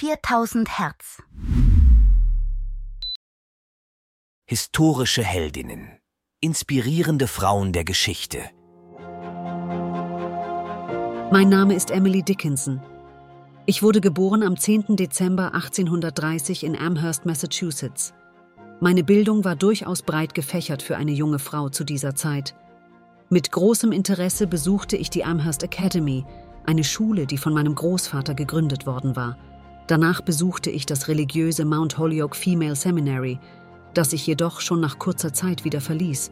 4000 0.00 0.78
Hertz. 0.78 1.20
Historische 4.48 5.24
Heldinnen. 5.24 5.98
Inspirierende 6.40 7.26
Frauen 7.26 7.72
der 7.72 7.82
Geschichte. 7.82 8.38
Mein 11.32 11.48
Name 11.48 11.74
ist 11.74 11.90
Emily 11.90 12.22
Dickinson. 12.22 12.80
Ich 13.66 13.82
wurde 13.82 14.00
geboren 14.00 14.44
am 14.44 14.56
10. 14.56 14.94
Dezember 14.94 15.52
1830 15.52 16.62
in 16.62 16.76
Amherst, 16.78 17.26
Massachusetts. 17.26 18.14
Meine 18.78 19.02
Bildung 19.02 19.42
war 19.42 19.56
durchaus 19.56 20.02
breit 20.02 20.32
gefächert 20.32 20.80
für 20.80 20.96
eine 20.96 21.10
junge 21.10 21.40
Frau 21.40 21.70
zu 21.70 21.82
dieser 21.82 22.14
Zeit. 22.14 22.54
Mit 23.30 23.50
großem 23.50 23.90
Interesse 23.90 24.46
besuchte 24.46 24.96
ich 24.96 25.10
die 25.10 25.24
Amherst 25.24 25.64
Academy, 25.64 26.24
eine 26.66 26.84
Schule, 26.84 27.26
die 27.26 27.38
von 27.38 27.52
meinem 27.52 27.74
Großvater 27.74 28.34
gegründet 28.34 28.86
worden 28.86 29.16
war. 29.16 29.36
Danach 29.88 30.20
besuchte 30.20 30.68
ich 30.68 30.84
das 30.84 31.08
religiöse 31.08 31.64
Mount 31.64 31.96
Holyoke 31.96 32.36
Female 32.36 32.76
Seminary, 32.76 33.40
das 33.94 34.12
ich 34.12 34.26
jedoch 34.26 34.60
schon 34.60 34.80
nach 34.80 34.98
kurzer 34.98 35.32
Zeit 35.32 35.64
wieder 35.64 35.80
verließ. 35.80 36.30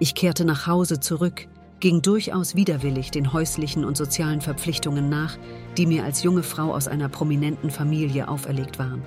Ich 0.00 0.16
kehrte 0.16 0.44
nach 0.44 0.66
Hause 0.66 0.98
zurück, 0.98 1.46
ging 1.78 2.02
durchaus 2.02 2.56
widerwillig 2.56 3.12
den 3.12 3.32
häuslichen 3.32 3.84
und 3.84 3.96
sozialen 3.96 4.40
Verpflichtungen 4.40 5.08
nach, 5.08 5.38
die 5.76 5.86
mir 5.86 6.02
als 6.02 6.24
junge 6.24 6.42
Frau 6.42 6.74
aus 6.74 6.88
einer 6.88 7.08
prominenten 7.08 7.70
Familie 7.70 8.26
auferlegt 8.26 8.80
waren. 8.80 9.02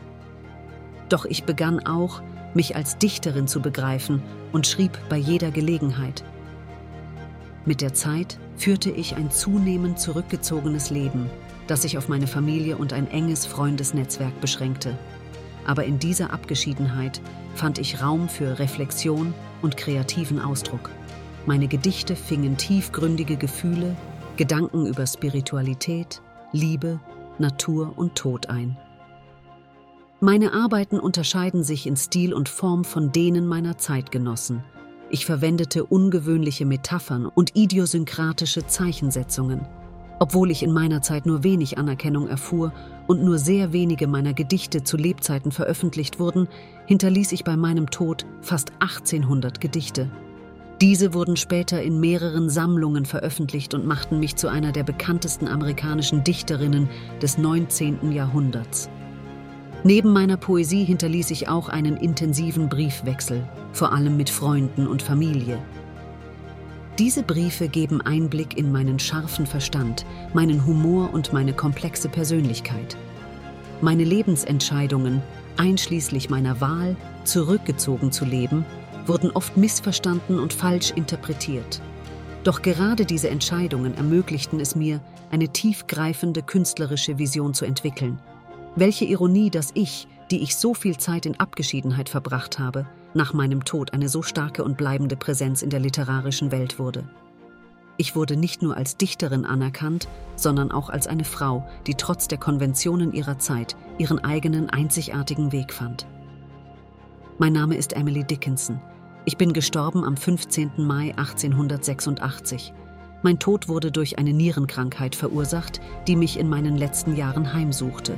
Doch 1.09 1.25
ich 1.25 1.43
begann 1.43 1.85
auch, 1.85 2.21
mich 2.53 2.77
als 2.77 2.97
Dichterin 2.97 3.49
zu 3.49 3.61
begreifen 3.61 4.23
und 4.53 4.67
schrieb 4.67 4.97
bei 5.09 5.17
jeder 5.17 5.51
Gelegenheit. 5.51 6.23
Mit 7.65 7.81
der 7.81 7.93
Zeit 7.93 8.39
führte 8.55 8.89
ich 8.89 9.17
ein 9.17 9.31
zunehmend 9.31 9.99
zurückgezogenes 9.99 10.91
Leben, 10.91 11.29
das 11.71 11.83
sich 11.83 11.97
auf 11.97 12.09
meine 12.09 12.27
Familie 12.27 12.75
und 12.75 12.91
ein 12.91 13.09
enges 13.09 13.45
Freundesnetzwerk 13.45 14.41
beschränkte. 14.41 14.99
Aber 15.65 15.85
in 15.85 15.99
dieser 15.99 16.33
Abgeschiedenheit 16.33 17.21
fand 17.55 17.77
ich 17.77 18.01
Raum 18.01 18.27
für 18.27 18.59
Reflexion 18.59 19.33
und 19.61 19.77
kreativen 19.77 20.41
Ausdruck. 20.41 20.89
Meine 21.45 21.69
Gedichte 21.69 22.17
fingen 22.17 22.57
tiefgründige 22.57 23.37
Gefühle, 23.37 23.95
Gedanken 24.35 24.85
über 24.85 25.07
Spiritualität, 25.07 26.21
Liebe, 26.51 26.99
Natur 27.39 27.93
und 27.95 28.15
Tod 28.15 28.49
ein. 28.49 28.75
Meine 30.19 30.51
Arbeiten 30.51 30.99
unterscheiden 30.99 31.63
sich 31.63 31.87
in 31.87 31.95
Stil 31.95 32.33
und 32.33 32.49
Form 32.49 32.83
von 32.83 33.13
denen 33.13 33.47
meiner 33.47 33.77
Zeitgenossen. 33.77 34.61
Ich 35.09 35.25
verwendete 35.25 35.85
ungewöhnliche 35.85 36.65
Metaphern 36.65 37.27
und 37.27 37.55
idiosynkratische 37.55 38.67
Zeichensetzungen. 38.67 39.65
Obwohl 40.21 40.51
ich 40.51 40.61
in 40.61 40.71
meiner 40.71 41.01
Zeit 41.01 41.25
nur 41.25 41.43
wenig 41.43 41.79
Anerkennung 41.79 42.27
erfuhr 42.27 42.71
und 43.07 43.23
nur 43.23 43.39
sehr 43.39 43.73
wenige 43.73 44.05
meiner 44.05 44.35
Gedichte 44.35 44.83
zu 44.83 44.95
Lebzeiten 44.95 45.51
veröffentlicht 45.51 46.19
wurden, 46.19 46.47
hinterließ 46.85 47.31
ich 47.31 47.43
bei 47.43 47.57
meinem 47.57 47.89
Tod 47.89 48.27
fast 48.39 48.71
1800 48.81 49.59
Gedichte. 49.59 50.11
Diese 50.79 51.15
wurden 51.15 51.37
später 51.37 51.81
in 51.81 51.99
mehreren 51.99 52.51
Sammlungen 52.51 53.07
veröffentlicht 53.07 53.73
und 53.73 53.87
machten 53.87 54.19
mich 54.19 54.35
zu 54.35 54.47
einer 54.47 54.71
der 54.71 54.83
bekanntesten 54.83 55.47
amerikanischen 55.47 56.23
Dichterinnen 56.23 56.87
des 57.19 57.39
19. 57.39 58.11
Jahrhunderts. 58.11 58.91
Neben 59.83 60.13
meiner 60.13 60.37
Poesie 60.37 60.83
hinterließ 60.83 61.31
ich 61.31 61.49
auch 61.49 61.67
einen 61.67 61.97
intensiven 61.97 62.69
Briefwechsel, 62.69 63.43
vor 63.73 63.91
allem 63.91 64.17
mit 64.17 64.29
Freunden 64.29 64.85
und 64.85 65.01
Familie. 65.01 65.57
Diese 67.01 67.23
Briefe 67.23 67.67
geben 67.67 67.99
Einblick 68.01 68.59
in 68.59 68.71
meinen 68.71 68.99
scharfen 68.99 69.47
Verstand, 69.47 70.05
meinen 70.35 70.67
Humor 70.67 71.11
und 71.11 71.33
meine 71.33 71.51
komplexe 71.51 72.09
Persönlichkeit. 72.09 72.95
Meine 73.81 74.03
Lebensentscheidungen, 74.03 75.23
einschließlich 75.57 76.29
meiner 76.29 76.61
Wahl, 76.61 76.95
zurückgezogen 77.23 78.11
zu 78.11 78.23
leben, 78.23 78.65
wurden 79.07 79.31
oft 79.31 79.57
missverstanden 79.57 80.37
und 80.37 80.53
falsch 80.53 80.91
interpretiert. 80.91 81.81
Doch 82.43 82.61
gerade 82.61 83.03
diese 83.03 83.31
Entscheidungen 83.31 83.97
ermöglichten 83.97 84.59
es 84.59 84.75
mir, 84.75 85.01
eine 85.31 85.47
tiefgreifende 85.47 86.43
künstlerische 86.43 87.17
Vision 87.17 87.55
zu 87.55 87.65
entwickeln– 87.65 88.19
welche 88.75 89.05
Ironie, 89.05 89.49
dass 89.49 89.71
ich, 89.73 90.07
die 90.31 90.41
ich 90.41 90.55
so 90.55 90.73
viel 90.73 90.97
Zeit 90.97 91.25
in 91.25 91.39
Abgeschiedenheit 91.39 92.07
verbracht 92.07 92.57
habe, 92.57 92.85
nach 93.13 93.33
meinem 93.33 93.65
Tod 93.65 93.93
eine 93.93 94.07
so 94.07 94.21
starke 94.21 94.63
und 94.63 94.77
bleibende 94.77 95.17
Präsenz 95.17 95.61
in 95.61 95.69
der 95.69 95.81
literarischen 95.81 96.51
Welt 96.51 96.79
wurde. 96.79 97.03
Ich 97.97 98.15
wurde 98.15 98.37
nicht 98.37 98.61
nur 98.61 98.77
als 98.77 98.95
Dichterin 98.95 99.45
anerkannt, 99.45 100.07
sondern 100.37 100.71
auch 100.71 100.89
als 100.89 101.07
eine 101.07 101.25
Frau, 101.25 101.67
die 101.85 101.95
trotz 101.95 102.29
der 102.29 102.37
Konventionen 102.37 103.11
ihrer 103.11 103.37
Zeit 103.37 103.75
ihren 103.97 104.19
eigenen 104.19 104.69
einzigartigen 104.69 105.51
Weg 105.51 105.73
fand. 105.73 106.07
Mein 107.37 107.53
Name 107.53 107.75
ist 107.75 107.93
Emily 107.93 108.23
Dickinson. 108.23 108.79
Ich 109.25 109.37
bin 109.37 109.51
gestorben 109.51 110.05
am 110.05 110.15
15. 110.15 110.71
Mai 110.77 111.13
1886. 111.17 112.73
Mein 113.21 113.37
Tod 113.37 113.67
wurde 113.67 113.91
durch 113.91 114.17
eine 114.17 114.33
Nierenkrankheit 114.33 115.15
verursacht, 115.15 115.81
die 116.07 116.15
mich 116.15 116.39
in 116.39 116.49
meinen 116.49 116.77
letzten 116.77 117.15
Jahren 117.15 117.53
heimsuchte 117.53 118.15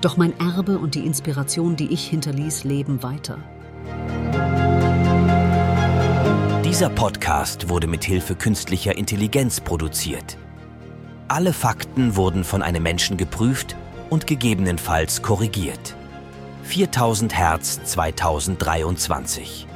doch 0.00 0.16
mein 0.16 0.38
Erbe 0.38 0.78
und 0.78 0.94
die 0.94 1.06
Inspiration, 1.06 1.76
die 1.76 1.92
ich 1.92 2.06
hinterließ, 2.06 2.64
leben 2.64 3.02
weiter. 3.02 3.38
Dieser 6.64 6.90
Podcast 6.90 7.68
wurde 7.68 7.86
mit 7.86 8.04
Hilfe 8.04 8.34
künstlicher 8.34 8.96
Intelligenz 8.96 9.60
produziert. 9.60 10.36
Alle 11.26 11.52
Fakten 11.52 12.14
wurden 12.16 12.44
von 12.44 12.62
einem 12.62 12.82
Menschen 12.82 13.16
geprüft 13.16 13.74
und 14.10 14.26
gegebenenfalls 14.26 15.22
korrigiert. 15.22 15.94
4000 16.62 17.34
Hertz 17.34 17.80
2023. 17.84 19.66